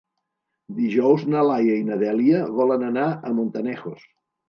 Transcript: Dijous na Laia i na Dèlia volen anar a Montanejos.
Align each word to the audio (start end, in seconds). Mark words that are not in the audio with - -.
Dijous 0.77 1.27
na 1.35 1.45
Laia 1.51 1.77
i 1.83 1.85
na 1.91 1.99
Dèlia 2.07 2.43
volen 2.59 2.91
anar 2.91 3.09
a 3.33 3.39
Montanejos. 3.41 4.13